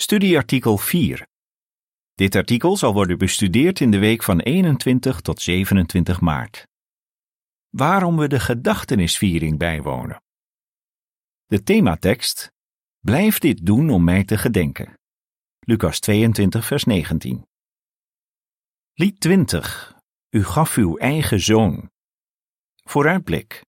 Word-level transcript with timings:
Studieartikel 0.00 0.76
4. 0.76 1.26
Dit 2.14 2.34
artikel 2.34 2.76
zal 2.76 2.92
worden 2.92 3.18
bestudeerd 3.18 3.80
in 3.80 3.90
de 3.90 3.98
week 3.98 4.22
van 4.22 4.40
21 4.40 5.20
tot 5.20 5.40
27 5.40 6.20
maart. 6.20 6.66
Waarom 7.68 8.16
we 8.16 8.28
de 8.28 8.40
gedachtenisviering 8.40 9.58
bijwonen. 9.58 10.22
De 11.46 11.62
thematekst: 11.62 12.52
Blijf 12.98 13.38
dit 13.38 13.66
doen 13.66 13.90
om 13.90 14.04
mij 14.04 14.24
te 14.24 14.38
gedenken. 14.38 14.98
Lucas 15.60 16.00
22, 16.00 16.66
vers 16.66 16.84
19. 16.84 17.46
Lied 18.94 19.20
20. 19.20 19.94
U 20.30 20.44
gaf 20.44 20.76
uw 20.76 20.96
eigen 20.96 21.40
zoon. 21.40 21.90
Vooruitblik. 22.84 23.64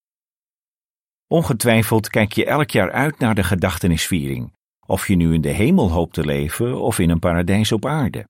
Ongetwijfeld 1.26 2.08
kijk 2.08 2.32
je 2.32 2.44
elk 2.44 2.70
jaar 2.70 2.92
uit 2.92 3.18
naar 3.18 3.34
de 3.34 3.44
gedachtenisviering 3.44 4.58
of 4.90 5.06
je 5.06 5.16
nu 5.16 5.34
in 5.34 5.40
de 5.40 5.48
hemel 5.48 5.90
hoopt 5.90 6.14
te 6.14 6.24
leven 6.24 6.80
of 6.80 6.98
in 6.98 7.10
een 7.10 7.18
paradijs 7.18 7.72
op 7.72 7.86
aarde. 7.86 8.28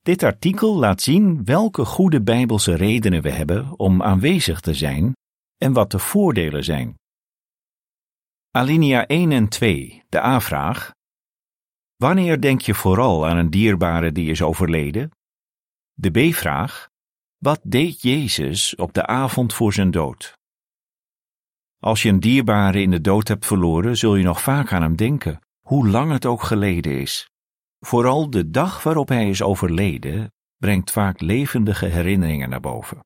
Dit 0.00 0.22
artikel 0.22 0.76
laat 0.76 1.02
zien 1.02 1.44
welke 1.44 1.84
goede 1.84 2.22
bijbelse 2.22 2.74
redenen 2.74 3.22
we 3.22 3.30
hebben 3.30 3.78
om 3.78 4.02
aanwezig 4.02 4.60
te 4.60 4.74
zijn 4.74 5.12
en 5.56 5.72
wat 5.72 5.90
de 5.90 5.98
voordelen 5.98 6.64
zijn. 6.64 6.94
Alinea 8.50 9.06
1 9.06 9.32
en 9.32 9.48
2, 9.48 10.02
de 10.08 10.22
A-vraag. 10.22 10.90
Wanneer 11.96 12.40
denk 12.40 12.60
je 12.60 12.74
vooral 12.74 13.26
aan 13.26 13.36
een 13.36 13.50
dierbare 13.50 14.12
die 14.12 14.30
is 14.30 14.42
overleden? 14.42 15.10
De 15.92 16.10
B-vraag. 16.10 16.88
Wat 17.38 17.60
deed 17.62 18.02
Jezus 18.02 18.74
op 18.74 18.92
de 18.92 19.06
avond 19.06 19.54
voor 19.54 19.72
zijn 19.72 19.90
dood? 19.90 20.38
Als 21.78 22.02
je 22.02 22.08
een 22.08 22.20
dierbare 22.20 22.80
in 22.80 22.90
de 22.90 23.00
dood 23.00 23.28
hebt 23.28 23.46
verloren, 23.46 23.96
zul 23.96 24.16
je 24.16 24.24
nog 24.24 24.42
vaak 24.42 24.72
aan 24.72 24.82
hem 24.82 24.96
denken, 24.96 25.40
hoe 25.66 25.88
lang 25.88 26.12
het 26.12 26.26
ook 26.26 26.42
geleden 26.42 27.00
is. 27.00 27.30
Vooral 27.80 28.30
de 28.30 28.50
dag 28.50 28.82
waarop 28.82 29.08
hij 29.08 29.28
is 29.28 29.42
overleden 29.42 30.32
brengt 30.56 30.90
vaak 30.90 31.20
levendige 31.20 31.86
herinneringen 31.86 32.48
naar 32.48 32.60
boven. 32.60 33.04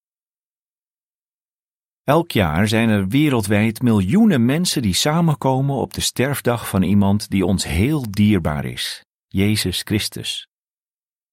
Elk 2.02 2.30
jaar 2.30 2.68
zijn 2.68 2.88
er 2.88 3.08
wereldwijd 3.08 3.82
miljoenen 3.82 4.44
mensen 4.44 4.82
die 4.82 4.94
samenkomen 4.94 5.76
op 5.76 5.94
de 5.94 6.00
sterfdag 6.00 6.68
van 6.68 6.82
iemand 6.82 7.30
die 7.30 7.46
ons 7.46 7.64
heel 7.64 8.10
dierbaar 8.10 8.64
is, 8.64 9.04
Jezus 9.26 9.80
Christus. 9.82 10.48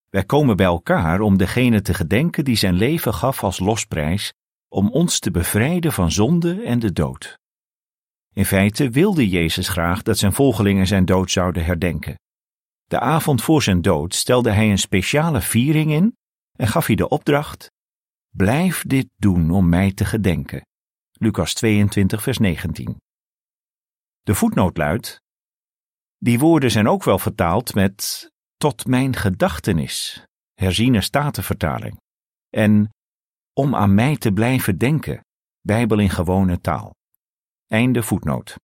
Wij 0.09 0.23
komen 0.23 0.57
bij 0.57 0.65
elkaar 0.65 1.21
om 1.21 1.37
degene 1.37 1.81
te 1.81 1.93
gedenken 1.93 2.43
die 2.43 2.55
zijn 2.55 2.73
leven 2.73 3.13
gaf 3.13 3.43
als 3.43 3.59
losprijs 3.59 4.33
om 4.67 4.89
ons 4.91 5.19
te 5.19 5.31
bevrijden 5.31 5.91
van 5.91 6.11
zonde 6.11 6.61
en 6.63 6.79
de 6.79 6.91
dood. 6.91 7.39
In 8.33 8.45
feite 8.45 8.89
wilde 8.89 9.29
Jezus 9.29 9.67
graag 9.67 10.01
dat 10.01 10.17
zijn 10.17 10.33
volgelingen 10.33 10.87
zijn 10.87 11.05
dood 11.05 11.31
zouden 11.31 11.65
herdenken. 11.65 12.19
De 12.85 12.99
avond 12.99 13.43
voor 13.43 13.63
zijn 13.63 13.81
dood 13.81 14.15
stelde 14.15 14.51
hij 14.51 14.71
een 14.71 14.77
speciale 14.79 15.41
viering 15.41 15.91
in 15.91 16.17
en 16.57 16.67
gaf 16.67 16.85
hij 16.85 16.95
de 16.95 17.09
opdracht: 17.09 17.71
Blijf 18.29 18.83
dit 18.87 19.09
doen 19.15 19.51
om 19.51 19.69
mij 19.69 19.93
te 19.93 20.05
gedenken. 20.05 20.65
Lucas 21.11 21.53
22, 21.53 22.21
vers 22.23 22.37
19. 22.37 22.97
De 24.21 24.35
voetnoot 24.35 24.77
luidt: 24.77 25.21
Die 26.17 26.39
woorden 26.39 26.71
zijn 26.71 26.87
ook 26.87 27.03
wel 27.03 27.19
vertaald 27.19 27.73
met 27.73 28.31
tot 28.57 28.85
mijn 28.87 29.15
gedachtenis, 29.15 30.25
herziene 30.53 31.01
statenvertaling, 31.01 31.97
en 32.49 32.89
om 33.53 33.75
aan 33.75 33.93
mij 33.93 34.17
te 34.17 34.31
blijven 34.31 34.77
denken, 34.77 35.25
Bijbel 35.61 35.99
in 35.99 36.09
gewone 36.09 36.59
taal. 36.61 36.93
Einde 37.73 38.03
voetnoot. 38.03 38.55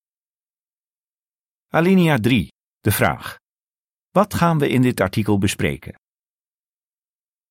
Alinea 1.68 2.18
3. 2.18 2.48
De 2.80 2.92
vraag. 2.92 3.38
Wat 4.10 4.34
gaan 4.34 4.58
we 4.58 4.70
in 4.70 4.82
dit 4.82 5.02
artikel 5.02 5.38
bespreken? 5.38 5.96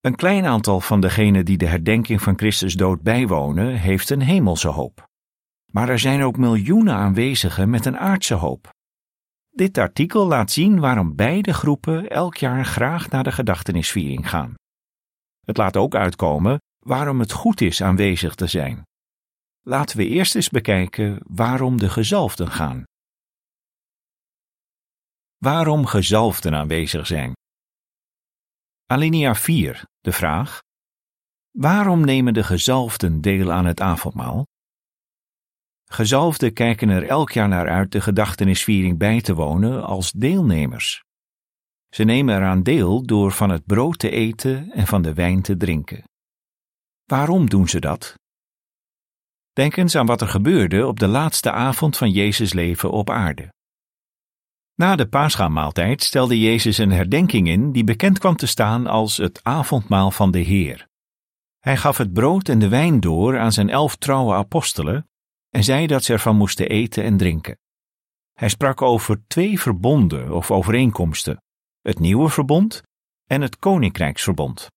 Een 0.00 0.14
klein 0.16 0.44
aantal 0.44 0.80
van 0.80 1.00
degenen 1.00 1.44
die 1.44 1.56
de 1.56 1.66
herdenking 1.66 2.22
van 2.22 2.38
Christus 2.38 2.74
dood 2.74 3.02
bijwonen, 3.02 3.78
heeft 3.78 4.10
een 4.10 4.20
hemelse 4.20 4.68
hoop. 4.68 5.06
Maar 5.72 5.88
er 5.88 5.98
zijn 5.98 6.22
ook 6.22 6.36
miljoenen 6.36 6.94
aanwezigen 6.94 7.70
met 7.70 7.86
een 7.86 7.98
aardse 7.98 8.34
hoop. 8.34 8.70
Dit 9.48 9.78
artikel 9.78 10.26
laat 10.26 10.50
zien 10.50 10.80
waarom 10.80 11.14
beide 11.14 11.54
groepen 11.54 12.10
elk 12.10 12.36
jaar 12.36 12.64
graag 12.64 13.10
naar 13.10 13.24
de 13.24 13.32
gedachtenisviering 13.32 14.28
gaan. 14.28 14.54
Het 15.46 15.56
laat 15.56 15.76
ook 15.76 15.94
uitkomen 15.94 16.58
waarom 16.78 17.20
het 17.20 17.32
goed 17.32 17.60
is 17.60 17.82
aanwezig 17.82 18.34
te 18.34 18.46
zijn. 18.46 18.86
Laten 19.68 19.96
we 19.96 20.06
eerst 20.06 20.34
eens 20.34 20.48
bekijken 20.48 21.20
waarom 21.26 21.78
de 21.78 21.88
gezalfden 21.88 22.50
gaan. 22.50 22.84
Waarom 25.36 25.86
gezalfden 25.86 26.54
aanwezig 26.54 27.06
zijn. 27.06 27.32
Alinea 28.86 29.34
4, 29.34 29.84
de 30.00 30.12
vraag. 30.12 30.62
Waarom 31.50 32.04
nemen 32.04 32.34
de 32.34 32.44
gezalfden 32.44 33.20
deel 33.20 33.52
aan 33.52 33.64
het 33.64 33.80
avondmaal? 33.80 34.46
Gezalfden 35.84 36.52
kijken 36.52 36.88
er 36.88 37.06
elk 37.06 37.30
jaar 37.30 37.48
naar 37.48 37.68
uit 37.68 37.92
de 37.92 38.00
gedachtenisviering 38.00 38.98
bij 38.98 39.20
te 39.20 39.34
wonen 39.34 39.84
als 39.84 40.12
deelnemers. 40.12 41.02
Ze 41.88 42.04
nemen 42.04 42.36
eraan 42.36 42.62
deel 42.62 43.02
door 43.02 43.32
van 43.32 43.50
het 43.50 43.66
brood 43.66 43.98
te 43.98 44.10
eten 44.10 44.70
en 44.72 44.86
van 44.86 45.02
de 45.02 45.14
wijn 45.14 45.42
te 45.42 45.56
drinken. 45.56 46.04
Waarom 47.04 47.48
doen 47.48 47.68
ze 47.68 47.80
dat? 47.80 48.16
Denk 49.58 49.76
eens 49.76 49.94
aan 49.94 50.06
wat 50.06 50.20
er 50.20 50.28
gebeurde 50.28 50.86
op 50.86 50.98
de 50.98 51.06
laatste 51.06 51.52
avond 51.52 51.96
van 51.96 52.10
Jezus' 52.10 52.52
leven 52.52 52.90
op 52.90 53.10
aarde. 53.10 53.52
Na 54.74 54.96
de 54.96 55.08
paaschaamaaltijd 55.08 56.02
stelde 56.02 56.40
Jezus 56.40 56.78
een 56.78 56.90
herdenking 56.90 57.48
in 57.48 57.72
die 57.72 57.84
bekend 57.84 58.18
kwam 58.18 58.36
te 58.36 58.46
staan 58.46 58.86
als 58.86 59.16
het 59.16 59.40
avondmaal 59.42 60.10
van 60.10 60.30
de 60.30 60.38
Heer. 60.38 60.88
Hij 61.58 61.76
gaf 61.76 61.96
het 61.96 62.12
brood 62.12 62.48
en 62.48 62.58
de 62.58 62.68
wijn 62.68 63.00
door 63.00 63.38
aan 63.38 63.52
zijn 63.52 63.70
elf 63.70 63.96
trouwe 63.96 64.34
apostelen 64.34 65.08
en 65.50 65.64
zei 65.64 65.86
dat 65.86 66.04
ze 66.04 66.12
ervan 66.12 66.36
moesten 66.36 66.68
eten 66.68 67.04
en 67.04 67.16
drinken. 67.16 67.58
Hij 68.34 68.48
sprak 68.48 68.82
over 68.82 69.26
twee 69.26 69.60
verbonden 69.60 70.32
of 70.32 70.50
overeenkomsten, 70.50 71.42
het 71.80 71.98
nieuwe 71.98 72.28
verbond 72.28 72.82
en 73.26 73.40
het 73.40 73.58
koninkrijksverbond. 73.58 74.70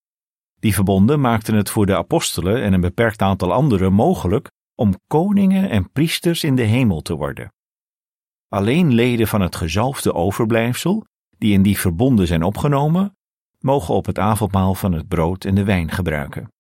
Die 0.59 0.73
verbonden 0.73 1.19
maakten 1.19 1.55
het 1.55 1.69
voor 1.69 1.85
de 1.85 1.97
apostelen 1.97 2.63
en 2.63 2.73
een 2.73 2.81
beperkt 2.81 3.21
aantal 3.21 3.53
anderen 3.53 3.93
mogelijk 3.93 4.49
om 4.81 4.99
koningen 5.07 5.69
en 5.69 5.91
priesters 5.91 6.43
in 6.43 6.55
de 6.55 6.63
hemel 6.63 7.01
te 7.01 7.15
worden. 7.15 7.53
Alleen 8.47 8.93
leden 8.93 9.27
van 9.27 9.41
het 9.41 9.55
gezalfde 9.55 10.13
overblijfsel, 10.13 11.05
die 11.37 11.53
in 11.53 11.61
die 11.61 11.79
verbonden 11.79 12.27
zijn 12.27 12.43
opgenomen, 12.43 13.17
mogen 13.59 13.93
op 13.93 14.05
het 14.05 14.19
avondmaal 14.19 14.75
van 14.75 14.91
het 14.91 15.07
brood 15.07 15.45
en 15.45 15.55
de 15.55 15.63
wijn 15.63 15.91
gebruiken. 15.91 16.51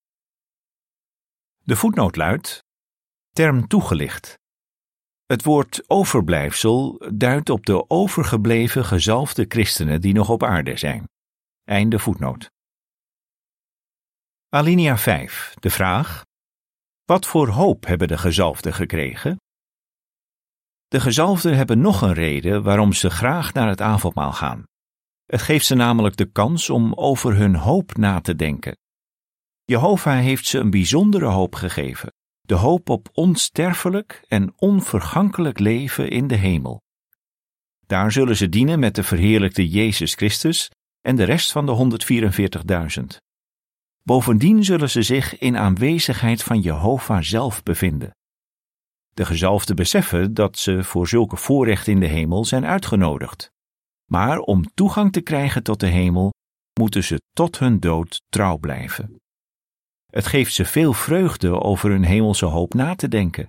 De 1.63 1.75
voetnoot 1.75 2.15
luidt: 2.15 2.63
term 3.31 3.67
toegelicht. 3.67 4.39
Het 5.25 5.43
woord 5.43 5.83
overblijfsel 5.89 7.01
duidt 7.13 7.49
op 7.49 7.65
de 7.65 7.89
overgebleven 7.89 8.85
gezalfde 8.85 9.45
christenen 9.47 10.01
die 10.01 10.13
nog 10.13 10.29
op 10.29 10.43
aarde 10.43 10.77
zijn. 10.77 11.09
Einde 11.63 11.99
voetnoot. 11.99 12.51
Alinea 14.49 14.97
5. 14.97 15.53
De 15.59 15.69
vraag: 15.69 16.29
wat 17.11 17.25
voor 17.25 17.47
hoop 17.47 17.85
hebben 17.85 18.07
de 18.07 18.17
gezalfden 18.17 18.73
gekregen? 18.73 19.39
De 20.87 20.99
gezalfden 20.99 21.55
hebben 21.55 21.81
nog 21.81 22.01
een 22.01 22.13
reden 22.13 22.63
waarom 22.63 22.93
ze 22.93 23.09
graag 23.09 23.53
naar 23.53 23.67
het 23.67 23.81
avondmaal 23.81 24.31
gaan. 24.31 24.63
Het 25.25 25.41
geeft 25.41 25.65
ze 25.65 25.75
namelijk 25.75 26.17
de 26.17 26.31
kans 26.31 26.69
om 26.69 26.93
over 26.93 27.35
hun 27.35 27.55
hoop 27.55 27.97
na 27.97 28.21
te 28.21 28.35
denken. 28.35 28.77
Jehovah 29.63 30.19
heeft 30.19 30.45
ze 30.45 30.59
een 30.59 30.69
bijzondere 30.69 31.25
hoop 31.25 31.55
gegeven, 31.55 32.13
de 32.41 32.55
hoop 32.55 32.89
op 32.89 33.09
onsterfelijk 33.13 34.23
en 34.27 34.53
onvergankelijk 34.55 35.59
leven 35.59 36.09
in 36.09 36.27
de 36.27 36.35
hemel. 36.35 36.81
Daar 37.85 38.11
zullen 38.11 38.35
ze 38.35 38.49
dienen 38.49 38.79
met 38.79 38.95
de 38.95 39.03
verheerlijkte 39.03 39.69
Jezus 39.69 40.13
Christus 40.13 40.71
en 41.01 41.15
de 41.15 41.23
rest 41.23 41.51
van 41.51 41.65
de 41.65 41.99
144.000. 43.15 43.30
Bovendien 44.03 44.63
zullen 44.63 44.89
ze 44.89 45.01
zich 45.01 45.37
in 45.37 45.57
aanwezigheid 45.57 46.43
van 46.43 46.59
Jehovah 46.59 47.21
zelf 47.21 47.63
bevinden. 47.63 48.15
De 49.13 49.25
gezalfden 49.25 49.75
beseffen 49.75 50.33
dat 50.33 50.57
ze 50.57 50.83
voor 50.83 51.07
zulke 51.07 51.37
voorrechten 51.37 51.93
in 51.93 51.99
de 51.99 52.07
hemel 52.07 52.45
zijn 52.45 52.65
uitgenodigd. 52.65 53.51
Maar 54.05 54.39
om 54.39 54.73
toegang 54.73 55.11
te 55.11 55.21
krijgen 55.21 55.63
tot 55.63 55.79
de 55.79 55.87
hemel, 55.87 56.31
moeten 56.79 57.03
ze 57.03 57.21
tot 57.33 57.59
hun 57.59 57.79
dood 57.79 58.21
trouw 58.29 58.57
blijven. 58.57 59.21
Het 60.05 60.27
geeft 60.27 60.53
ze 60.53 60.65
veel 60.65 60.93
vreugde 60.93 61.61
over 61.61 61.89
hun 61.89 62.03
hemelse 62.03 62.45
hoop 62.45 62.73
na 62.73 62.95
te 62.95 63.07
denken. 63.07 63.47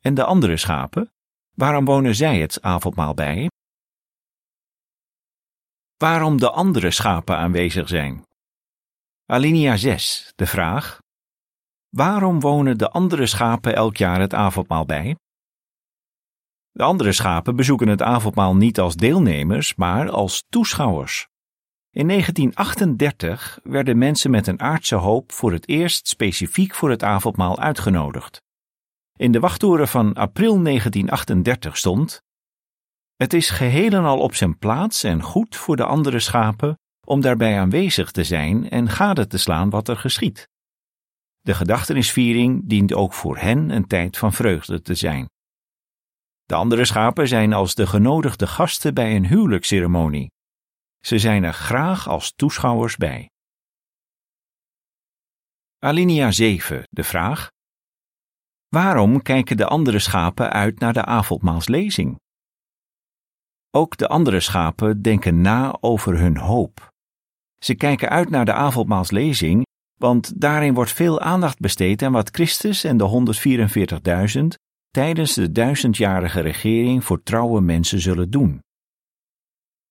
En 0.00 0.14
de 0.14 0.24
andere 0.24 0.56
schapen, 0.56 1.12
waarom 1.54 1.84
wonen 1.84 2.14
zij 2.14 2.40
het 2.40 2.62
avondmaal 2.62 3.14
bij? 3.14 3.50
Waarom 5.96 6.38
de 6.38 6.50
andere 6.50 6.90
schapen 6.90 7.36
aanwezig 7.36 7.88
zijn? 7.88 8.24
Alinea 9.32 9.76
6, 9.76 10.32
de 10.36 10.46
vraag. 10.46 10.98
Waarom 11.88 12.40
wonen 12.40 12.78
de 12.78 12.90
andere 12.90 13.26
schapen 13.26 13.74
elk 13.74 13.96
jaar 13.96 14.20
het 14.20 14.34
avondmaal 14.34 14.84
bij? 14.84 15.16
De 16.70 16.82
andere 16.82 17.12
schapen 17.12 17.56
bezoeken 17.56 17.88
het 17.88 18.02
avondmaal 18.02 18.56
niet 18.56 18.80
als 18.80 18.96
deelnemers, 18.96 19.74
maar 19.74 20.10
als 20.10 20.44
toeschouwers. 20.48 21.28
In 21.90 22.08
1938 22.08 23.60
werden 23.62 23.98
mensen 23.98 24.30
met 24.30 24.46
een 24.46 24.60
aardse 24.60 24.94
hoop 24.94 25.32
voor 25.32 25.52
het 25.52 25.68
eerst 25.68 26.08
specifiek 26.08 26.74
voor 26.74 26.90
het 26.90 27.02
avondmaal 27.02 27.58
uitgenodigd. 27.58 28.42
In 29.18 29.32
de 29.32 29.40
wachttoren 29.40 29.88
van 29.88 30.14
april 30.14 30.62
1938 30.62 31.76
stond: 31.76 32.22
Het 33.16 33.32
is 33.32 33.50
geheel 33.50 33.92
en 33.92 34.04
al 34.04 34.18
op 34.18 34.34
zijn 34.34 34.58
plaats 34.58 35.02
en 35.04 35.22
goed 35.22 35.56
voor 35.56 35.76
de 35.76 35.84
andere 35.84 36.18
schapen 36.18 36.80
om 37.06 37.20
daarbij 37.20 37.58
aanwezig 37.58 38.10
te 38.10 38.24
zijn 38.24 38.70
en 38.70 38.88
gade 38.88 39.26
te 39.26 39.38
slaan 39.38 39.70
wat 39.70 39.88
er 39.88 39.96
geschiet. 39.96 40.48
De 41.40 41.54
gedachtenisviering 41.54 42.68
dient 42.68 42.92
ook 42.92 43.12
voor 43.12 43.38
hen 43.38 43.70
een 43.70 43.86
tijd 43.86 44.18
van 44.18 44.32
vreugde 44.32 44.82
te 44.82 44.94
zijn. 44.94 45.30
De 46.44 46.54
andere 46.54 46.84
schapen 46.84 47.28
zijn 47.28 47.52
als 47.52 47.74
de 47.74 47.86
genodigde 47.86 48.46
gasten 48.46 48.94
bij 48.94 49.16
een 49.16 49.26
huwelijksceremonie. 49.26 50.30
Ze 51.04 51.18
zijn 51.18 51.44
er 51.44 51.52
graag 51.52 52.08
als 52.08 52.32
toeschouwers 52.36 52.96
bij. 52.96 53.30
Alinea 55.78 56.30
7, 56.30 56.82
de 56.90 57.04
vraag: 57.04 57.50
Waarom 58.68 59.22
kijken 59.22 59.56
de 59.56 59.66
andere 59.66 59.98
schapen 59.98 60.50
uit 60.50 60.78
naar 60.78 60.92
de 60.92 61.04
avondmaalslezing? 61.04 62.20
Ook 63.70 63.96
de 63.96 64.08
andere 64.08 64.40
schapen 64.40 65.02
denken 65.02 65.40
na 65.40 65.76
over 65.80 66.18
hun 66.18 66.36
hoop. 66.36 66.91
Ze 67.64 67.74
kijken 67.74 68.08
uit 68.08 68.30
naar 68.30 68.44
de 68.44 68.52
avondmaalslezing, 68.52 69.66
want 69.98 70.40
daarin 70.40 70.74
wordt 70.74 70.92
veel 70.92 71.20
aandacht 71.20 71.58
besteed 71.58 72.02
aan 72.02 72.12
wat 72.12 72.30
Christus 72.30 72.84
en 72.84 72.96
de 72.96 73.34
144.000 74.36 74.42
tijdens 74.90 75.34
de 75.34 75.52
duizendjarige 75.52 76.40
regering 76.40 77.04
voor 77.04 77.22
trouwe 77.22 77.60
mensen 77.60 78.00
zullen 78.00 78.30
doen. 78.30 78.60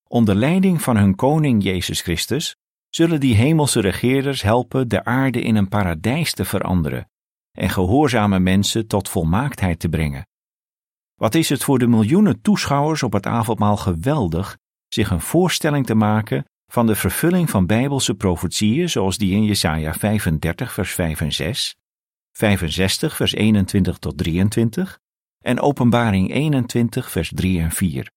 Onder 0.07 0.35
leiding 0.35 0.81
van 0.81 0.97
hun 0.97 1.15
koning 1.15 1.63
Jezus 1.63 2.01
Christus 2.01 2.55
zullen 2.89 3.19
die 3.19 3.35
hemelse 3.35 3.79
regeerders 3.79 4.41
helpen 4.41 4.87
de 4.87 5.03
aarde 5.03 5.41
in 5.41 5.55
een 5.55 5.69
paradijs 5.69 6.33
te 6.33 6.45
veranderen 6.45 7.09
en 7.51 7.69
gehoorzame 7.69 8.39
mensen 8.39 8.87
tot 8.87 9.09
volmaaktheid 9.09 9.79
te 9.79 9.89
brengen. 9.89 10.27
Wat 11.15 11.35
is 11.35 11.49
het 11.49 11.63
voor 11.63 11.79
de 11.79 11.87
miljoenen 11.87 12.41
toeschouwers 12.41 13.03
op 13.03 13.13
het 13.13 13.25
avondmaal 13.25 13.77
geweldig 13.77 14.57
zich 14.87 15.09
een 15.09 15.21
voorstelling 15.21 15.85
te 15.85 15.95
maken 15.95 16.45
van 16.71 16.85
de 16.85 16.95
vervulling 16.95 17.49
van 17.49 17.65
bijbelse 17.65 18.15
profetieën 18.15 18.89
zoals 18.89 19.17
die 19.17 19.31
in 19.31 19.43
Jesaja 19.43 19.93
35 19.93 20.73
vers 20.73 20.91
5 20.91 21.21
en 21.21 21.33
6, 21.33 21.75
65 22.31 23.15
vers 23.15 23.33
21 23.33 23.97
tot 23.97 24.17
23 24.17 24.99
en 25.39 25.59
Openbaring 25.59 26.33
21 26.33 27.11
vers 27.11 27.31
3 27.35 27.59
en 27.59 27.71
4. 27.71 28.11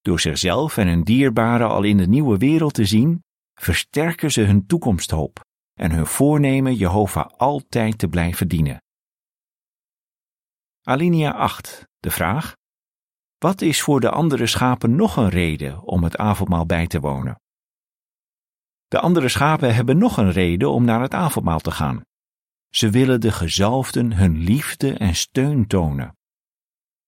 Door 0.00 0.20
zichzelf 0.20 0.76
en 0.76 0.88
hun 0.88 1.02
dierbaren 1.02 1.68
al 1.68 1.82
in 1.82 1.96
de 1.96 2.06
nieuwe 2.06 2.36
wereld 2.36 2.74
te 2.74 2.84
zien, 2.84 3.24
versterken 3.54 4.32
ze 4.32 4.40
hun 4.40 4.66
toekomsthoop 4.66 5.44
en 5.74 5.90
hun 5.90 6.06
voornemen 6.06 6.74
Jehovah 6.74 7.30
altijd 7.36 7.98
te 7.98 8.08
blijven 8.08 8.48
dienen. 8.48 8.82
Alinea 10.82 11.30
8. 11.30 11.84
De 11.98 12.10
vraag: 12.10 12.56
Wat 13.38 13.60
is 13.60 13.82
voor 13.82 14.00
de 14.00 14.10
andere 14.10 14.46
schapen 14.46 14.96
nog 14.96 15.16
een 15.16 15.28
reden 15.28 15.82
om 15.82 16.04
het 16.04 16.16
avondmaal 16.16 16.66
bij 16.66 16.86
te 16.86 17.00
wonen? 17.00 17.44
De 18.96 19.02
andere 19.02 19.28
schapen 19.28 19.74
hebben 19.74 19.98
nog 19.98 20.16
een 20.16 20.30
reden 20.30 20.70
om 20.70 20.84
naar 20.84 21.00
het 21.00 21.14
avondmaal 21.14 21.58
te 21.58 21.70
gaan. 21.70 22.00
Ze 22.70 22.90
willen 22.90 23.20
de 23.20 23.32
gezalfden 23.32 24.12
hun 24.12 24.36
liefde 24.36 24.94
en 24.94 25.14
steun 25.14 25.66
tonen. 25.66 26.16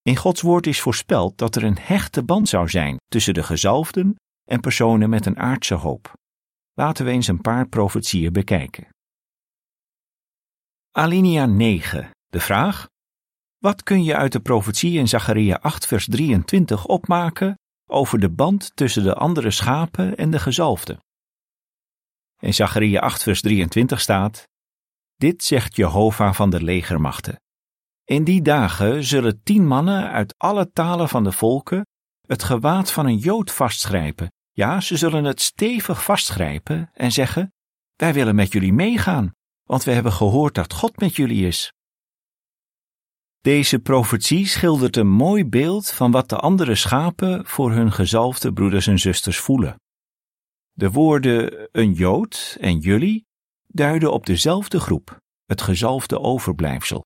In 0.02 0.16
Gods 0.16 0.40
woord 0.40 0.66
is 0.66 0.80
voorspeld 0.80 1.38
dat 1.38 1.56
er 1.56 1.64
een 1.64 1.78
hechte 1.80 2.22
band 2.22 2.48
zou 2.48 2.68
zijn 2.68 2.96
tussen 3.06 3.34
de 3.34 3.42
gezalfden 3.42 4.16
en 4.44 4.60
personen 4.60 5.10
met 5.10 5.26
een 5.26 5.38
aardse 5.38 5.74
hoop. 5.74 6.12
Laten 6.74 7.04
we 7.04 7.10
eens 7.10 7.26
een 7.26 7.40
paar 7.40 7.68
profetieën 7.68 8.32
bekijken. 8.32 8.88
Alinea 10.90 11.46
9. 11.46 12.10
De 12.26 12.40
vraag: 12.40 12.88
Wat 13.58 13.82
kun 13.82 14.04
je 14.04 14.16
uit 14.16 14.32
de 14.32 14.40
profetie 14.40 14.98
in 14.98 15.08
Zacharia 15.08 15.58
8 15.62 15.86
vers 15.86 16.06
23 16.06 16.86
opmaken 16.86 17.54
over 17.90 18.18
de 18.18 18.30
band 18.30 18.76
tussen 18.76 19.02
de 19.02 19.14
andere 19.14 19.50
schapen 19.50 20.16
en 20.16 20.30
de 20.30 20.38
gezalfden? 20.38 20.98
In 22.40 22.54
Zacharia 22.54 23.00
8 23.00 23.22
vers 23.22 23.40
23 23.40 24.00
staat: 24.00 24.48
Dit 25.16 25.44
zegt 25.44 25.76
Jehovah 25.76 26.34
van 26.34 26.50
de 26.50 26.62
legermachten. 26.62 27.40
In 28.04 28.24
die 28.24 28.42
dagen 28.42 29.04
zullen 29.04 29.42
tien 29.42 29.66
mannen 29.66 30.10
uit 30.10 30.34
alle 30.36 30.70
talen 30.72 31.08
van 31.08 31.24
de 31.24 31.32
volken 31.32 31.86
het 32.26 32.42
gewaad 32.42 32.90
van 32.90 33.06
een 33.06 33.16
Jood 33.16 33.52
vastgrijpen. 33.52 34.32
Ja, 34.52 34.80
ze 34.80 34.96
zullen 34.96 35.24
het 35.24 35.40
stevig 35.40 36.04
vastgrijpen 36.04 36.90
en 36.94 37.12
zeggen: 37.12 37.52
Wij 37.96 38.12
willen 38.12 38.34
met 38.34 38.52
jullie 38.52 38.72
meegaan, 38.72 39.32
want 39.64 39.84
we 39.84 39.90
hebben 39.90 40.12
gehoord 40.12 40.54
dat 40.54 40.72
God 40.72 41.00
met 41.00 41.16
jullie 41.16 41.46
is. 41.46 41.72
Deze 43.40 43.78
profetie 43.78 44.46
schildert 44.46 44.96
een 44.96 45.08
mooi 45.08 45.44
beeld 45.44 45.90
van 45.90 46.10
wat 46.10 46.28
de 46.28 46.36
andere 46.36 46.74
schapen 46.74 47.46
voor 47.46 47.72
hun 47.72 47.92
gezalfde 47.92 48.52
broeders 48.52 48.86
en 48.86 48.98
zusters 48.98 49.38
voelen. 49.38 49.76
De 50.78 50.90
woorden 50.90 51.68
een 51.72 51.92
Jood 51.92 52.56
en 52.60 52.78
jullie 52.78 53.26
duiden 53.66 54.12
op 54.12 54.26
dezelfde 54.26 54.80
groep, 54.80 55.20
het 55.44 55.60
gezalfde 55.60 56.20
overblijfsel. 56.20 57.04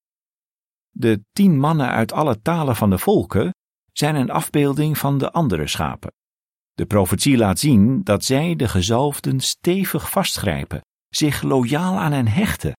De 0.90 1.24
tien 1.32 1.58
mannen 1.58 1.88
uit 1.88 2.12
alle 2.12 2.42
talen 2.42 2.76
van 2.76 2.90
de 2.90 2.98
volken 2.98 3.54
zijn 3.92 4.14
een 4.14 4.30
afbeelding 4.30 4.98
van 4.98 5.18
de 5.18 5.30
andere 5.30 5.66
schapen. 5.66 6.12
De 6.72 6.86
profetie 6.86 7.36
laat 7.36 7.58
zien 7.58 8.02
dat 8.02 8.24
zij 8.24 8.56
de 8.56 8.68
gezalfden 8.68 9.40
stevig 9.40 10.10
vastgrijpen, 10.10 10.80
zich 11.08 11.42
loyaal 11.42 11.98
aan 11.98 12.12
hen 12.12 12.28
hechten 12.28 12.72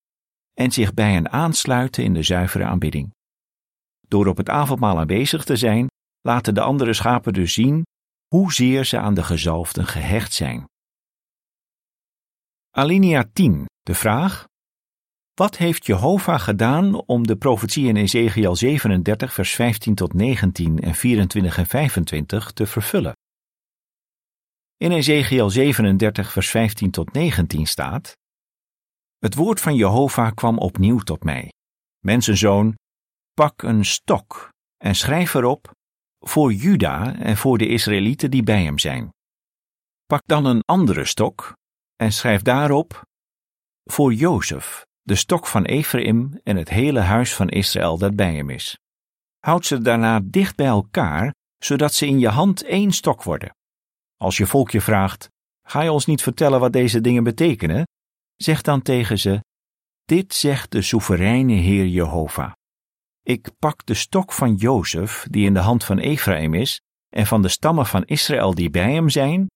en 0.54 0.72
zich 0.72 0.94
bij 0.94 1.12
hen 1.12 1.31
aansluiten 1.31 2.04
in 2.04 2.13
de 2.13 2.24
zuivere 2.24 2.63
aanbidding. 2.63 3.13
Door 4.07 4.28
op 4.28 4.38
het 4.38 4.50
avondmaal 4.50 5.00
aanwezig 5.00 5.44
te 5.44 5.56
zijn, 5.56 5.88
laten 6.22 6.54
de 6.54 6.62
andere 6.62 6.94
schapen 6.94 7.34
dus 7.34 7.54
zien 7.54 7.84
hoezeer 8.28 8.86
ze 8.86 8.98
aan 9.00 9.13
de 9.13 9.24
gezalfden 9.24 9.86
gehecht 9.86 10.34
zijn. 10.34 10.72
Alinea 12.75 13.30
10. 13.34 13.66
De 13.81 13.96
vraag: 13.96 14.48
Wat 15.34 15.58
heeft 15.58 15.86
Jehovah 15.86 16.40
gedaan 16.40 17.06
om 17.06 17.28
de 17.28 17.36
profetie 17.36 17.88
in 17.88 17.96
Ezekiel 17.96 18.56
37, 18.56 19.34
vers 19.34 19.54
15 19.54 19.96
tot 19.96 20.14
19 20.14 20.80
en 20.80 20.96
24 20.96 21.58
en 21.58 21.66
25 21.66 22.52
te 22.52 22.66
vervullen? 22.66 23.14
In 24.78 24.92
Ezekiel 24.92 25.50
37, 25.50 26.31
vers 26.31 26.50
15 26.50 26.92
tot 26.92 27.14
19 27.14 27.66
staat: 27.66 28.18
Het 29.18 29.36
woord 29.36 29.62
van 29.62 29.76
Jehovah 29.76 30.33
kwam 30.33 30.57
opnieuw 30.57 31.00
tot 31.00 31.24
mij. 31.24 31.52
Mensenzoon, 32.00 32.76
pak 33.33 33.62
een 33.62 33.86
stok 33.86 34.50
en 34.78 34.95
schrijf 34.95 35.33
erop 35.33 35.71
voor 36.19 36.54
Juda 36.54 37.16
en 37.16 37.38
voor 37.38 37.57
de 37.57 37.68
Israëlieten 37.68 38.31
die 38.31 38.44
bij 38.44 38.64
hem 38.64 38.80
zijn. 38.80 39.09
Pak 40.06 40.21
dan 40.26 40.45
een 40.45 40.62
andere 40.66 41.06
stok 41.06 41.54
en 42.04 42.12
schrijf 42.12 42.42
daarop 42.42 43.02
voor 43.83 44.14
Jozef, 44.14 44.86
de 45.02 45.16
stok 45.16 45.48
van 45.48 45.66
Ephraim 45.66 46.40
en 46.44 46.56
het 46.57 46.69
hele 46.69 47.00
huis 47.00 47.36
van 47.36 47.50
Israël 47.50 47.98
dat 47.98 48.16
bij 48.16 48.36
hem 48.36 48.50
is. 48.50 48.78
Houd 49.40 49.66
ze 49.66 49.81
daarna 49.81 50.19
dicht 50.24 50.56
bij 50.56 50.66
elkaar, 50.66 51.33
zodat 51.57 51.94
ze 51.94 52.07
in 52.07 52.19
je 52.19 52.28
hand 52.28 52.64
één 52.64 52.92
stok 52.92 53.24
worden. 53.24 53.56
Als 54.18 54.38
je 54.38 54.48
volk 54.48 54.72
je 54.72 54.81
vraagt, 54.81 55.30
ga 55.68 55.81
je 55.81 55.92
ons 55.92 56.06
niet 56.06 56.22
vertellen 56.22 56.60
wat 56.60 56.74
deze 56.74 57.02
dingen 57.02 57.24
betekenen? 57.24 57.88
Zeg 58.36 58.62
dan 58.62 58.81
tegen 58.81 59.19
ze, 59.19 59.40
dit 60.06 60.33
zegt 60.33 60.72
de 60.72 60.81
soevereine 60.81 61.54
Heer 61.54 61.88
Jehovah. 61.88 62.52
Ik 63.22 63.52
pak 63.60 63.86
de 63.86 63.94
stok 63.94 64.33
van 64.33 64.56
Jozef, 64.56 65.28
die 65.30 65.45
in 65.45 65.54
de 65.54 65.60
hand 65.60 65.83
van 65.83 65.98
Ephraim 65.98 66.54
is, 66.54 66.81
en 67.10 67.26
van 67.26 67.42
de 67.42 67.48
stammen 67.48 67.86
van 67.86 68.04
Israël 68.04 68.54
die 68.54 68.69
bij 68.69 68.94
hem 68.94 69.10
zijn, 69.10 69.48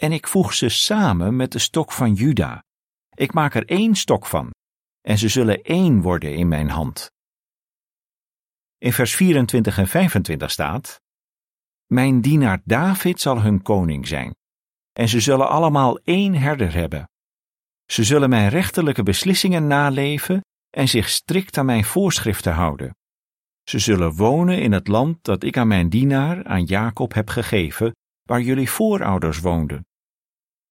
en 0.00 0.12
ik 0.12 0.26
voeg 0.26 0.54
ze 0.54 0.68
samen 0.68 1.36
met 1.36 1.52
de 1.52 1.58
stok 1.58 1.92
van 1.92 2.14
Juda. 2.14 2.64
Ik 3.14 3.32
maak 3.32 3.54
er 3.54 3.64
één 3.64 3.94
stok 3.94 4.26
van, 4.26 4.50
en 5.00 5.18
ze 5.18 5.28
zullen 5.28 5.62
één 5.62 6.00
worden 6.00 6.34
in 6.34 6.48
mijn 6.48 6.70
hand. 6.70 7.10
In 8.78 8.92
vers 8.92 9.14
24 9.14 9.78
en 9.78 9.88
25 9.88 10.50
staat: 10.50 11.00
Mijn 11.86 12.20
dienaar 12.20 12.60
David 12.64 13.20
zal 13.20 13.40
hun 13.40 13.62
koning 13.62 14.06
zijn, 14.06 14.36
en 14.92 15.08
ze 15.08 15.20
zullen 15.20 15.48
allemaal 15.48 15.98
één 15.98 16.34
herder 16.34 16.72
hebben. 16.72 17.10
Ze 17.86 18.04
zullen 18.04 18.28
mijn 18.28 18.48
rechterlijke 18.48 19.02
beslissingen 19.02 19.66
naleven 19.66 20.40
en 20.70 20.88
zich 20.88 21.08
strikt 21.08 21.58
aan 21.58 21.66
mijn 21.66 21.84
voorschriften 21.84 22.52
houden. 22.52 22.96
Ze 23.62 23.78
zullen 23.78 24.14
wonen 24.14 24.60
in 24.60 24.72
het 24.72 24.88
land 24.88 25.24
dat 25.24 25.42
ik 25.42 25.56
aan 25.56 25.68
mijn 25.68 25.88
dienaar, 25.88 26.44
aan 26.44 26.64
Jacob, 26.64 27.14
heb 27.14 27.28
gegeven, 27.28 27.92
waar 28.26 28.40
jullie 28.40 28.70
voorouders 28.70 29.40
woonden. 29.40 29.86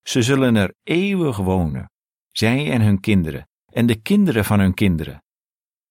Ze 0.02 0.22
zullen 0.22 0.56
er 0.56 0.74
eeuwig 0.84 1.38
wonen, 1.38 1.92
zij 2.32 2.72
en 2.72 2.82
hun 2.82 3.00
kinderen, 3.00 3.50
en 3.72 3.86
de 3.86 4.02
kinderen 4.02 4.46
van 4.46 4.60
hun 4.60 4.74
kinderen. 4.74 5.24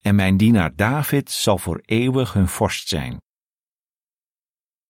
En 0.00 0.14
mijn 0.14 0.36
dienaar 0.36 0.76
David 0.76 1.30
zal 1.30 1.58
voor 1.58 1.80
eeuwig 1.84 2.32
hun 2.32 2.48
vorst 2.48 2.88
zijn. 2.88 3.22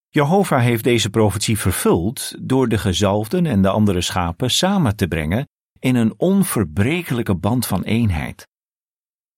Jehovah 0.08 0.60
heeft 0.60 0.84
deze 0.84 1.10
profetie 1.10 1.58
vervuld 1.58 2.48
door 2.48 2.68
de 2.68 2.78
gezalfden 2.78 3.46
en 3.46 3.62
de 3.62 3.68
andere 3.68 4.00
schapen 4.00 4.50
samen 4.50 4.96
te 4.96 5.08
brengen 5.08 5.48
in 5.78 5.94
een 5.94 6.14
onverbrekelijke 6.16 7.34
band 7.34 7.66
van 7.66 7.82
eenheid. 7.82 8.48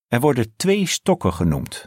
Er 0.07 0.19
worden 0.19 0.55
twee 0.55 0.85
stokken 0.85 1.33
genoemd. 1.33 1.83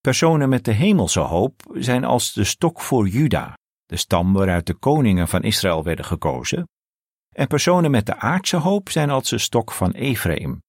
Personen 0.00 0.48
met 0.48 0.64
de 0.64 0.72
hemelse 0.72 1.20
hoop 1.20 1.62
zijn 1.72 2.04
als 2.04 2.32
de 2.32 2.44
stok 2.44 2.80
voor 2.80 3.08
Juda, 3.08 3.54
de 3.94 4.00
stam 4.00 4.32
waaruit 4.32 4.66
de 4.66 4.74
koningen 4.74 5.28
van 5.28 5.42
Israël 5.42 5.82
werden 5.82 6.04
gekozen, 6.04 6.68
en 7.28 7.46
personen 7.46 7.90
met 7.90 8.06
de 8.06 8.16
aardse 8.16 8.56
hoop 8.56 8.88
zijn 8.88 9.10
als 9.10 9.28
de 9.28 9.38
stok 9.38 9.72
van 9.72 9.90
Ephraim. 9.90 10.62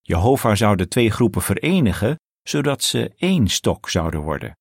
Jehovah 0.00 0.56
zou 0.56 0.76
de 0.76 0.88
twee 0.88 1.10
groepen 1.10 1.42
verenigen, 1.42 2.20
zodat 2.42 2.82
ze 2.82 3.12
één 3.16 3.48
stok 3.48 3.88
zouden 3.88 4.20
worden. 4.20 4.56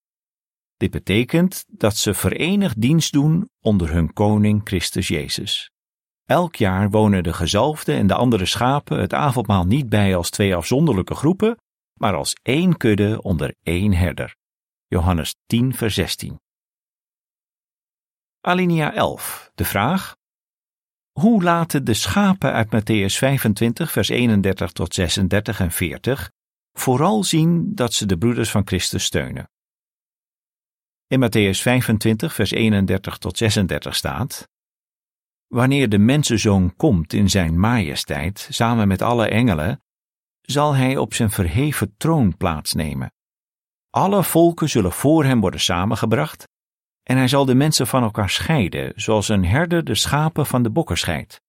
Dit 0.78 0.92
betekent 0.92 1.66
dat 1.68 1.96
ze 1.98 2.14
verenigd 2.14 2.82
dienst 2.82 3.12
doen 3.12 3.50
onder 3.60 3.92
hun 3.92 4.14
koning 4.14 4.62
Christus 4.64 5.08
Jezus. 5.08 5.72
Elk 6.26 6.56
jaar 6.56 6.90
wonen 6.90 7.24
de 7.24 7.34
gezalfde 7.34 7.94
en 7.94 8.08
de 8.08 8.14
andere 8.14 8.46
schapen 8.46 9.00
het 9.00 9.14
avondmaal 9.14 9.66
niet 9.66 9.90
bij 9.90 10.16
als 10.16 10.30
twee 10.30 10.56
afzonderlijke 10.56 11.16
groepen, 11.16 11.58
maar 12.00 12.16
als 12.16 12.36
één 12.42 12.78
kudde 12.78 13.22
onder 13.22 13.56
één 13.64 13.94
herder. 13.94 14.36
Johannes 14.88 15.36
10, 15.46 15.74
vers 15.74 15.94
16. 15.94 16.40
Alinea 18.42 18.94
11. 18.94 19.52
De 19.56 19.66
vraag: 19.66 20.16
Hoe 21.12 21.44
laten 21.44 21.84
de 21.84 21.94
schapen 21.94 22.54
uit 22.54 22.68
Matthäus 22.68 23.18
25, 23.18 23.92
vers 23.92 24.10
31 24.10 24.72
tot 24.72 24.94
36 24.94 25.60
en 25.60 25.72
40 25.72 26.32
vooral 26.74 27.24
zien 27.24 27.76
dat 27.76 27.94
ze 27.94 28.06
de 28.06 28.18
broeders 28.18 28.52
van 28.52 28.68
Christus 28.68 29.04
steunen? 29.04 29.50
In 31.08 31.20
Matthäus 31.24 31.62
25, 31.62 32.34
vers 32.34 32.52
31 32.52 33.18
tot 33.18 33.38
36 33.38 33.96
staat: 33.96 34.50
Wanneer 35.48 35.90
de 35.90 35.98
mensenzoon 35.98 36.76
komt 36.76 37.14
in 37.14 37.30
zijn 37.30 37.60
majesteit, 37.60 38.48
samen 38.50 38.88
met 38.88 39.02
alle 39.02 39.28
engelen, 39.28 39.84
zal 40.42 40.76
hij 40.76 40.98
op 40.98 41.14
zijn 41.14 41.30
verheven 41.30 41.94
troon 41.98 42.38
plaatsnemen. 42.38 43.14
Alle 43.90 44.24
volken 44.24 44.70
zullen 44.70 44.92
voor 44.92 45.24
hem 45.24 45.42
worden 45.42 45.60
samengebracht, 45.60 46.48
en 47.10 47.18
hij 47.18 47.28
zal 47.28 47.46
de 47.46 47.56
mensen 47.56 47.88
van 47.88 48.04
elkaar 48.04 48.30
scheiden, 48.30 48.92
zoals 48.96 49.30
een 49.30 49.46
herder 49.46 49.84
de 49.84 49.96
schapen 49.96 50.46
van 50.46 50.64
de 50.64 50.70
bokken 50.70 50.98
scheidt. 50.98 51.42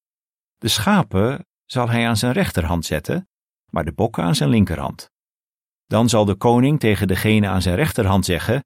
De 0.59 0.69
schapen 0.69 1.47
zal 1.65 1.91
hij 1.91 2.09
aan 2.09 2.17
zijn 2.17 2.33
rechterhand 2.33 2.85
zetten, 2.85 3.29
maar 3.71 3.85
de 3.85 3.93
bokken 3.93 4.25
aan 4.25 4.35
zijn 4.35 4.51
linkerhand. 4.51 5.11
Dan 5.87 6.09
zal 6.09 6.25
de 6.25 6.35
koning 6.35 6.81
tegen 6.81 7.09
degene 7.09 7.49
aan 7.49 7.63
zijn 7.63 7.75
rechterhand 7.77 8.25
zeggen: 8.25 8.65